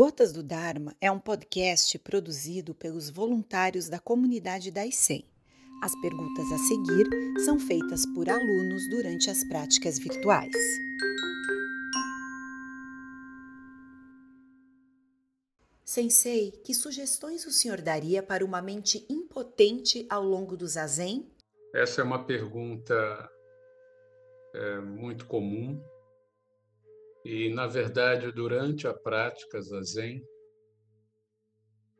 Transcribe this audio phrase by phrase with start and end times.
[0.00, 5.26] Gotas do Dharma é um podcast produzido pelos voluntários da comunidade da ICEM.
[5.82, 7.06] As perguntas a seguir
[7.44, 10.56] são feitas por alunos durante as práticas virtuais.
[15.84, 21.30] Sensei, que sugestões o senhor daria para uma mente impotente ao longo do zazen?
[21.74, 23.30] Essa é uma pergunta
[24.54, 25.78] é, muito comum
[27.24, 30.24] e, na verdade, durante a prática zazen,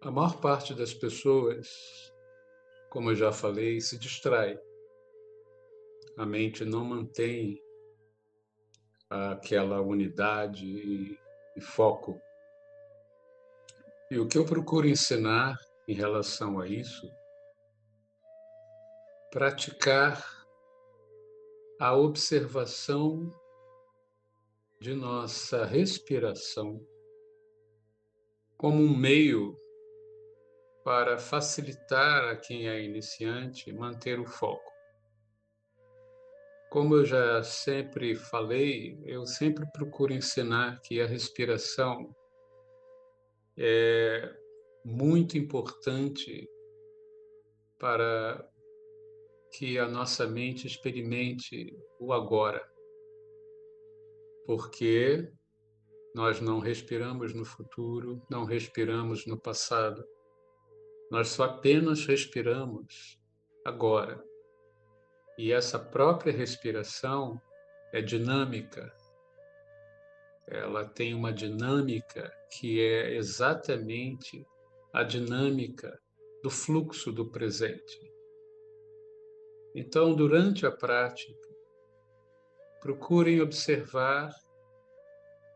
[0.01, 1.69] a maior parte das pessoas,
[2.89, 4.59] como eu já falei, se distrai.
[6.17, 7.63] A mente não mantém
[9.11, 11.19] aquela unidade e,
[11.57, 12.21] e foco.
[14.11, 15.55] E o que eu procuro ensinar
[15.87, 17.11] em relação a isso,
[19.31, 20.25] praticar
[21.79, 23.31] a observação
[24.81, 26.81] de nossa respiração
[28.57, 29.55] como um meio
[30.83, 34.73] para facilitar a quem é iniciante manter o foco.
[36.71, 42.17] Como eu já sempre falei, eu sempre procuro ensinar que a respiração
[43.59, 44.35] é
[44.83, 46.49] muito importante
[47.79, 48.49] para
[49.53, 52.67] que a nossa mente experimente o agora
[54.51, 55.33] porque
[56.13, 60.05] nós não respiramos no futuro, não respiramos no passado.
[61.09, 63.17] Nós só apenas respiramos
[63.65, 64.21] agora.
[65.39, 67.41] E essa própria respiração
[67.93, 68.93] é dinâmica.
[70.49, 74.45] Ela tem uma dinâmica que é exatamente
[74.93, 75.97] a dinâmica
[76.43, 78.13] do fluxo do presente.
[79.77, 81.50] Então, durante a prática,
[82.81, 84.35] procurem observar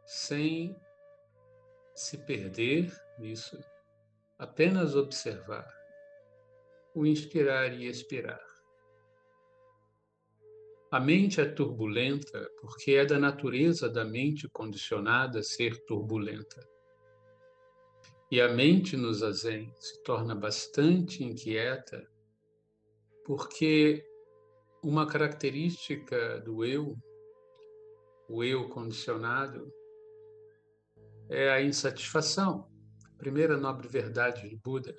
[0.04, 0.76] sem
[1.94, 3.58] se perder nisso,
[4.38, 5.66] apenas observar
[6.94, 8.44] o inspirar e expirar.
[10.90, 16.64] A mente é turbulenta porque é da natureza da mente condicionada ser turbulenta.
[18.30, 22.08] E a mente no zazen se torna bastante inquieta
[23.24, 24.04] porque
[24.82, 26.96] uma característica do eu
[28.34, 29.72] o eu condicionado,
[31.30, 32.68] é a insatisfação,
[33.04, 34.92] a primeira nobre verdade de Buda.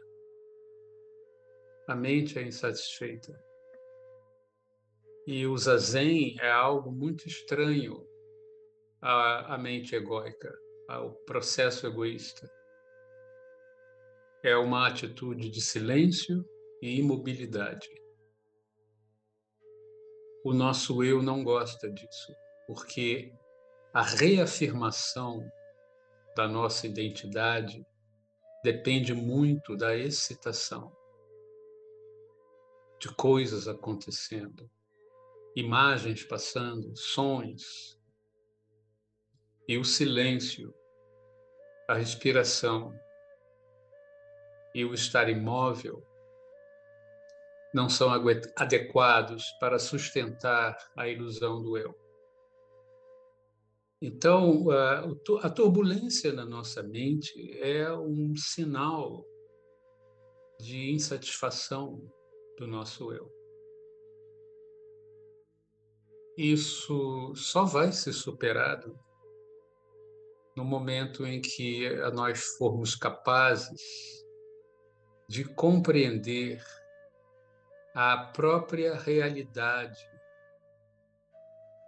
[1.86, 3.38] A mente é insatisfeita.
[5.28, 8.08] E o zazen é algo muito estranho
[9.02, 10.58] à, à mente egóica,
[10.88, 12.50] ao processo egoísta.
[14.44, 16.46] É uma atitude de silêncio
[16.82, 17.90] e imobilidade.
[20.46, 23.34] O nosso eu não gosta disso porque
[23.94, 25.50] a reafirmação
[26.36, 27.86] da nossa identidade
[28.64, 30.92] depende muito da excitação,
[33.00, 34.70] de coisas acontecendo,
[35.56, 38.00] imagens passando, sons,
[39.68, 40.74] e o silêncio,
[41.88, 42.94] a respiração
[44.74, 46.06] e o estar imóvel
[47.74, 48.10] não são
[48.56, 52.05] adequados para sustentar a ilusão do eu.
[54.08, 54.68] Então,
[55.42, 59.26] a turbulência na nossa mente é um sinal
[60.60, 62.08] de insatisfação
[62.56, 63.34] do nosso eu.
[66.38, 68.96] Isso só vai ser superado
[70.56, 74.24] no momento em que nós formos capazes
[75.28, 76.64] de compreender
[77.96, 80.08] a própria realidade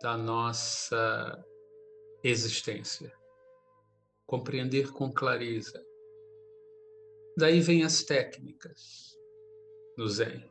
[0.01, 1.45] da nossa
[2.23, 3.11] existência.
[4.25, 5.83] Compreender com clareza.
[7.38, 9.16] Daí vêm as técnicas
[9.97, 10.50] no Zen.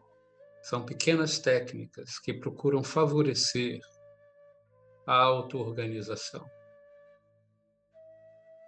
[0.62, 3.80] São pequenas técnicas que procuram favorecer
[5.06, 6.44] a auto-organização.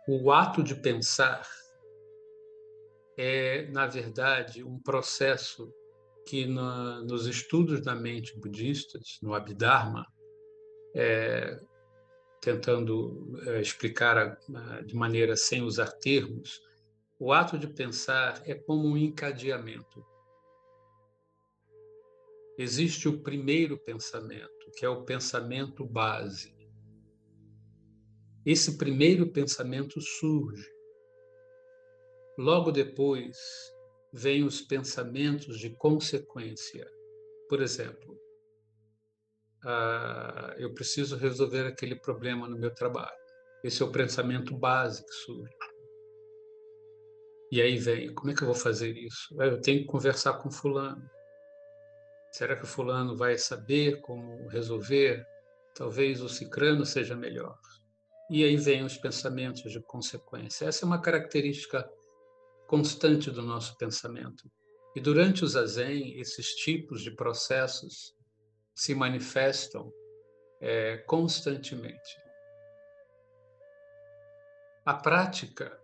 [0.06, 1.46] O ato de pensar
[3.18, 5.74] é, na verdade, um processo
[6.24, 10.06] que na, nos estudos da mente budistas, no Abhidharma,
[10.94, 11.58] é,
[12.40, 14.38] tentando é, explicar
[14.84, 16.60] de maneira sem usar termos,
[17.18, 20.04] o ato de pensar é como um encadeamento.
[22.56, 26.56] Existe o primeiro pensamento, que é o pensamento base.
[28.44, 30.68] Esse primeiro pensamento surge.
[32.36, 33.36] Logo depois,
[34.12, 36.88] vêm os pensamentos de consequência.
[37.48, 38.18] Por exemplo,
[39.64, 43.16] ah, eu preciso resolver aquele problema no meu trabalho.
[43.62, 45.54] Esse é o pensamento básico que surge.
[47.50, 49.34] E aí vem, como é que eu vou fazer isso?
[49.40, 51.10] Eu tenho que conversar com fulano.
[52.30, 55.26] Será que o fulano vai saber como resolver?
[55.74, 57.58] Talvez o cicrano seja melhor.
[58.30, 60.66] E aí vem os pensamentos de consequência.
[60.66, 61.88] Essa é uma característica
[62.66, 64.44] constante do nosso pensamento.
[64.94, 68.14] E durante o zazen, esses tipos de processos
[68.78, 69.92] se manifestam
[70.60, 72.16] é, constantemente.
[74.86, 75.76] A prática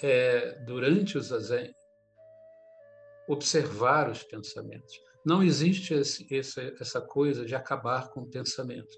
[0.00, 1.74] é, durante o zazen,
[3.26, 5.00] observar os pensamentos.
[5.24, 8.96] Não existe esse, esse, essa coisa de acabar com pensamentos.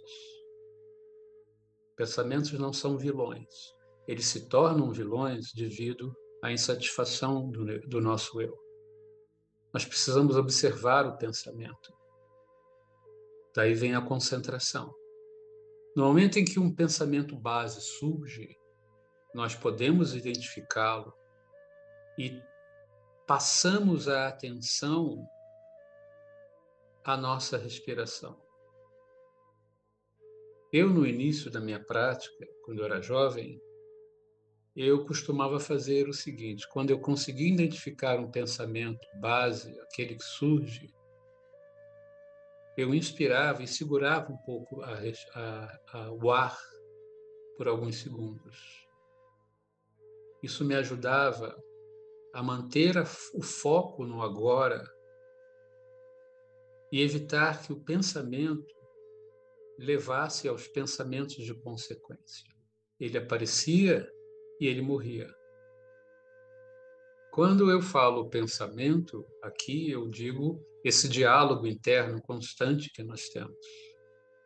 [1.97, 3.75] Pensamentos não são vilões.
[4.07, 8.55] Eles se tornam vilões devido à insatisfação do, do nosso eu.
[9.73, 12.02] Nós precisamos observar o pensamento.
[13.55, 14.95] Daí vem a concentração.
[15.95, 18.57] No momento em que um pensamento base surge,
[19.35, 21.13] nós podemos identificá-lo
[22.19, 22.43] e
[23.27, 25.27] passamos a atenção
[27.05, 28.41] à nossa respiração.
[30.73, 33.61] Eu, no início da minha prática, quando eu era jovem,
[34.75, 40.91] eu costumava fazer o seguinte: quando eu conseguia identificar um pensamento base, aquele que surge,
[42.77, 44.99] eu inspirava e segurava um pouco a,
[45.35, 46.59] a, a, o ar
[47.57, 48.87] por alguns segundos.
[50.43, 51.57] Isso me ajudava
[52.35, 52.97] a manter
[53.35, 54.83] o foco no agora
[56.91, 58.75] e evitar que o pensamento
[59.79, 62.47] levasse aos pensamentos de consequência.
[62.99, 64.09] Ele aparecia
[64.61, 65.29] e ele morria.
[67.33, 73.57] Quando eu falo pensamento, aqui eu digo esse diálogo interno constante que nós temos.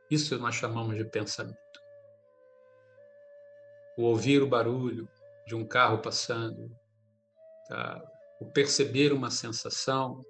[0.09, 1.57] Isso nós chamamos de pensamento.
[3.99, 5.09] O ouvir o barulho,
[5.49, 6.71] de um carro passando,
[7.69, 8.01] tá?
[8.41, 10.25] o perceber uma sensação,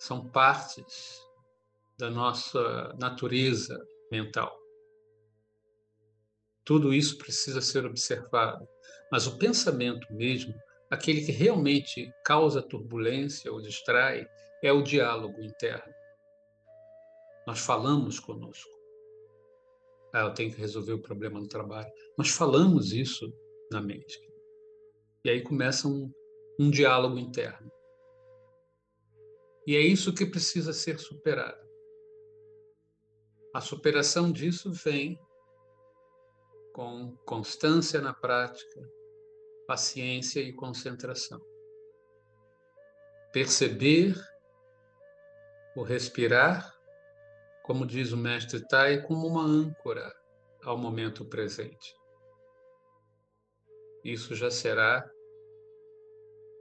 [0.00, 1.24] são partes
[1.96, 3.78] da nossa natureza
[4.10, 4.52] mental.
[6.64, 8.66] Tudo isso precisa ser observado,
[9.08, 10.52] mas o pensamento mesmo,
[10.92, 14.28] aquele que realmente causa turbulência ou distrai,
[14.62, 15.90] é o diálogo interno.
[17.46, 18.70] Nós falamos conosco.
[20.12, 21.90] Ah, eu tenho que resolver o problema no trabalho.
[22.18, 23.32] Nós falamos isso
[23.70, 24.20] na mente.
[25.24, 26.12] E aí começa um,
[26.60, 27.72] um diálogo interno.
[29.66, 31.66] E é isso que precisa ser superado.
[33.54, 35.18] A superação disso vem
[36.74, 39.01] com constância na prática,
[39.66, 41.40] paciência e concentração.
[43.32, 44.14] Perceber
[45.76, 46.72] o respirar,
[47.62, 50.12] como diz o mestre Tai, como uma âncora
[50.62, 52.02] ao momento presente
[54.04, 55.08] isso já será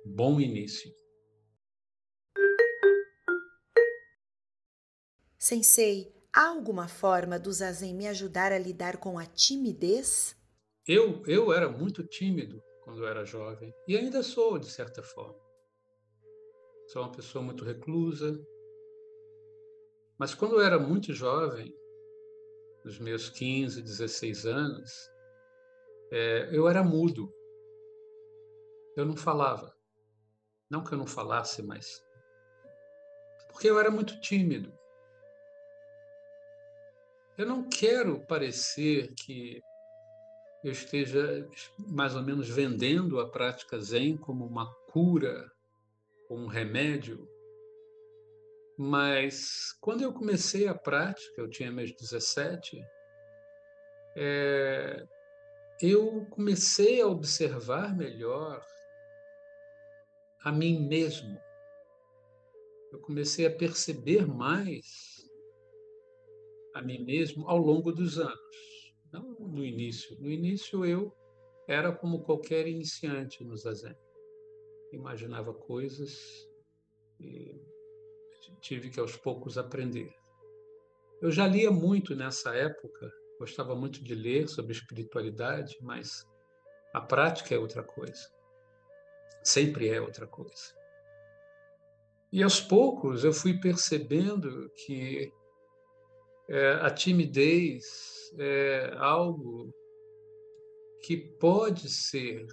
[0.05, 0.93] bom início.
[5.39, 10.35] Sensei, há alguma forma do Zazen me ajudar a lidar com a timidez?
[10.87, 15.39] Eu, eu era muito tímido quando eu era jovem e ainda sou, de certa forma.
[16.87, 18.37] Sou uma pessoa muito reclusa.
[20.17, 21.73] Mas quando eu era muito jovem,
[22.83, 24.91] nos meus 15, 16 anos,
[26.11, 27.33] é, eu era mudo.
[28.95, 29.75] Eu não falava.
[30.69, 32.03] Não que eu não falasse, mas.
[33.49, 34.71] Porque eu era muito tímido.
[37.37, 39.61] Eu não quero parecer que
[40.63, 45.51] eu esteja mais ou menos vendendo a prática Zen como uma cura,
[46.27, 47.27] como um remédio.
[48.77, 52.83] Mas quando eu comecei a prática, eu tinha meus 17,
[54.15, 55.07] é,
[55.81, 58.63] eu comecei a observar melhor
[60.43, 61.39] a mim mesmo.
[62.91, 65.29] Eu comecei a perceber mais
[66.73, 68.39] a mim mesmo ao longo dos anos,
[69.11, 70.17] não no início.
[70.19, 71.15] No início eu
[71.67, 73.95] era como qualquer iniciante no zazen.
[74.91, 76.47] Imaginava coisas
[77.19, 77.59] e
[78.59, 80.13] tive que aos poucos aprender.
[81.21, 86.27] Eu já lia muito nessa época gostava muito de ler sobre espiritualidade, mas
[86.93, 88.29] a prática é outra coisa.
[89.43, 90.75] Sempre é outra coisa.
[92.31, 95.33] E aos poucos eu fui percebendo que
[96.51, 99.73] é, a timidez é algo
[101.01, 102.45] que pode ser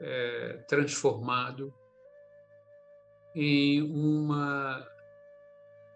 [0.00, 1.72] é, transformado
[3.34, 4.86] em uma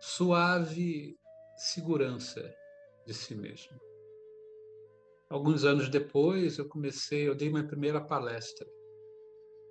[0.01, 1.15] suave
[1.59, 2.55] segurança
[3.07, 3.79] de si mesmo.
[5.29, 8.67] alguns anos depois, eu comecei, eu dei minha primeira palestra.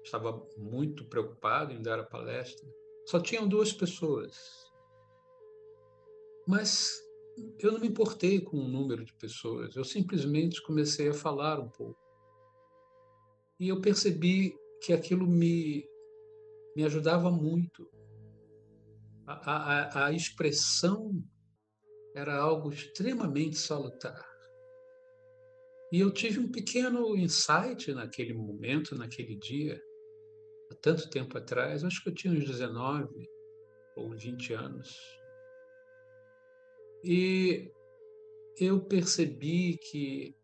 [0.04, 2.68] Estava muito preocupado em dar a palestra.
[3.08, 4.63] Só tinham duas pessoas.
[6.48, 7.02] Mas
[7.60, 9.76] eu não me importei com o número de pessoas.
[9.76, 12.00] Eu simplesmente comecei a falar um pouco.
[13.60, 15.88] E eu percebi que aquilo me,
[16.76, 17.90] me ajudava muito.
[19.26, 21.24] A, a, a expressão
[22.14, 24.34] era algo extremamente salutar.
[25.92, 29.80] E eu tive um pequeno insight naquele momento, naquele dia,
[30.72, 33.30] há tanto tempo atrás, acho que eu tinha uns 19
[33.96, 35.23] ou 20 anos.
[37.04, 37.72] E
[38.58, 40.36] eu percebi que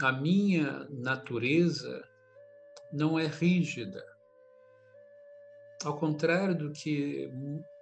[0.00, 2.02] a minha natureza
[2.92, 4.02] não é rígida.
[5.84, 7.30] Ao contrário do que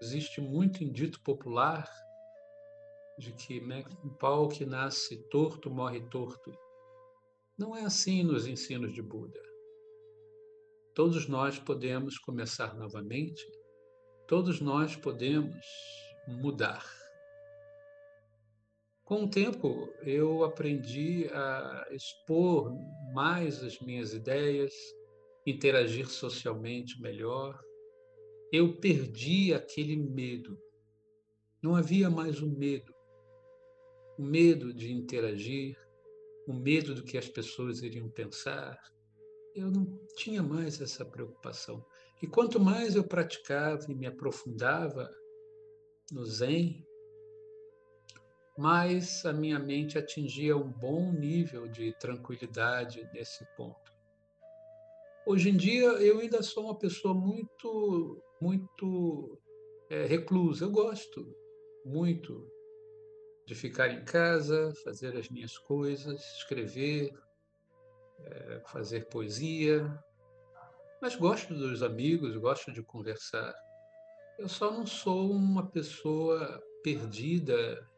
[0.00, 1.88] existe muito em dito popular,
[3.18, 6.52] de que né, um pau que nasce torto morre torto.
[7.56, 9.40] Não é assim nos ensinos de Buda.
[10.94, 13.46] Todos nós podemos começar novamente,
[14.26, 15.64] todos nós podemos
[16.26, 17.01] mudar.
[19.12, 22.72] Com o tempo, eu aprendi a expor
[23.12, 24.72] mais as minhas ideias,
[25.46, 27.60] interagir socialmente melhor.
[28.50, 30.58] Eu perdi aquele medo.
[31.62, 32.90] Não havia mais o medo.
[34.18, 35.76] O medo de interagir,
[36.48, 38.78] o medo do que as pessoas iriam pensar.
[39.54, 39.84] Eu não
[40.16, 41.84] tinha mais essa preocupação.
[42.22, 45.10] E quanto mais eu praticava e me aprofundava
[46.10, 46.82] no Zen,
[48.56, 53.92] mais a minha mente atingia um bom nível de tranquilidade nesse ponto.
[55.24, 59.38] Hoje em dia eu ainda sou uma pessoa muito, muito
[59.88, 60.64] é, reclusa.
[60.64, 61.34] Eu gosto
[61.84, 62.50] muito
[63.46, 67.12] de ficar em casa, fazer as minhas coisas, escrever,
[68.24, 69.86] é, fazer poesia,
[71.00, 73.54] mas gosto dos amigos, gosto de conversar.
[74.38, 77.88] Eu só não sou uma pessoa perdida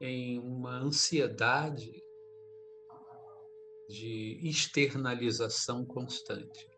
[0.00, 2.02] em uma ansiedade
[3.88, 6.68] de externalização constante.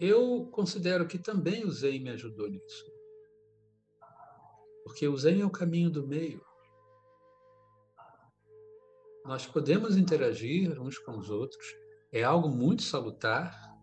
[0.00, 2.92] Eu considero que também o Zen me ajudou nisso.
[4.84, 6.44] Porque o Zen é o caminho do meio.
[9.24, 11.64] Nós podemos interagir uns com os outros,
[12.12, 13.74] é algo muito salutar,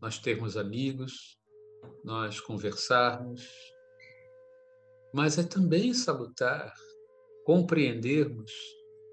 [0.00, 1.36] nós termos amigos,
[2.04, 3.50] nós conversarmos,
[5.12, 6.72] mas é também salutar
[7.44, 8.52] compreendermos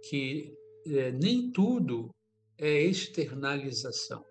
[0.10, 0.54] que
[0.86, 2.13] é, nem tudo
[2.58, 4.25] é externalização.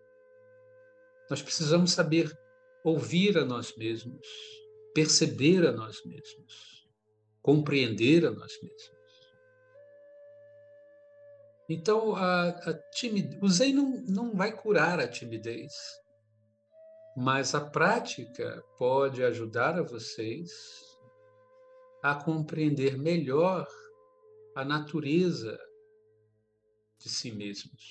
[1.29, 2.33] Nós precisamos saber
[2.85, 4.27] ouvir a nós mesmos,
[4.95, 6.89] perceber a nós mesmos,
[7.43, 8.97] compreender a nós mesmos.
[11.69, 15.73] Então, a, a timidez, o Zen não, não vai curar a timidez,
[17.17, 20.86] mas a prática pode ajudar a vocês
[22.07, 23.67] a compreender melhor
[24.55, 25.59] a natureza
[26.97, 27.83] de si mesmos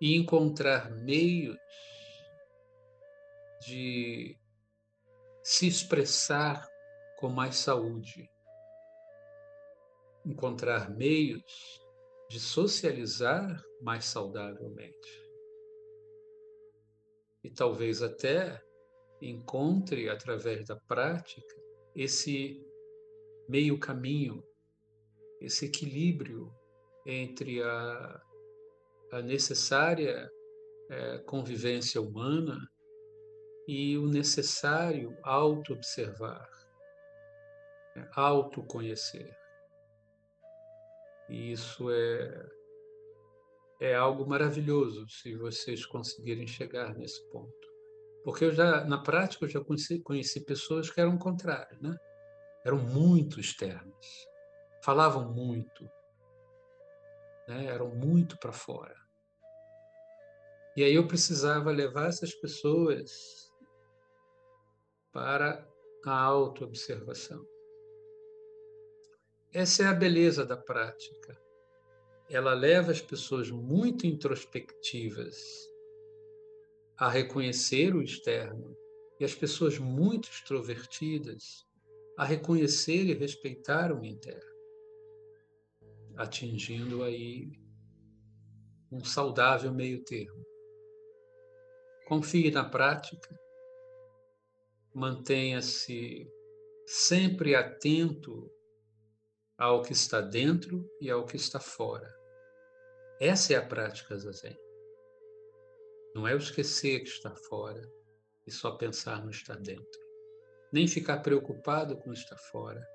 [0.00, 1.58] e encontrar meios
[3.66, 4.38] de
[5.42, 6.64] se expressar
[7.18, 8.30] com mais saúde,
[10.24, 11.42] encontrar meios
[12.30, 15.28] de socializar mais saudavelmente.
[17.42, 18.62] E talvez até
[19.20, 22.64] encontre através da prática esse
[23.48, 24.42] meio caminho,
[25.40, 26.52] esse equilíbrio
[27.04, 28.22] entre a,
[29.12, 30.30] a necessária
[30.88, 32.58] é, convivência humana
[33.68, 36.48] e o necessário auto-observar,
[37.94, 39.36] né, autoconhecer.
[41.28, 42.48] E isso é,
[43.80, 47.66] é algo maravilhoso se vocês conseguirem chegar nesse ponto.
[48.24, 51.96] Porque eu já, na prática, eu já conheci, conheci pessoas que eram contrário, né?
[52.66, 54.26] Eram muito externas,
[54.82, 55.88] falavam muito,
[57.46, 57.66] né?
[57.66, 58.96] eram muito para fora.
[60.76, 63.48] E aí eu precisava levar essas pessoas
[65.12, 65.64] para
[66.04, 67.46] a autoobservação.
[69.54, 71.40] Essa é a beleza da prática.
[72.28, 75.36] Ela leva as pessoas muito introspectivas
[76.96, 78.76] a reconhecer o externo
[79.20, 81.64] e as pessoas muito extrovertidas
[82.16, 84.56] a reconhecer e respeitar o interno
[86.16, 87.52] atingindo aí
[88.90, 90.44] um saudável meio termo.
[92.06, 93.38] Confie na prática,
[94.94, 96.26] mantenha-se
[96.86, 98.50] sempre atento
[99.58, 102.08] ao que está dentro e ao que está fora.
[103.20, 104.56] Essa é a prática zazen.
[106.14, 107.82] Não é o esquecer que está fora
[108.46, 110.05] e só pensar no está dentro.
[110.72, 112.86] Nem ficar preocupado com o que está fora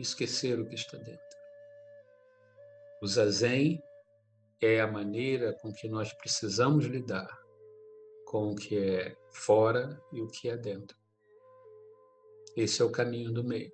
[0.00, 1.38] esquecer o que está dentro.
[3.02, 3.82] O zazen
[4.60, 7.28] é a maneira com que nós precisamos lidar
[8.24, 10.96] com o que é fora e o que é dentro.
[12.56, 13.72] Esse é o caminho do meio.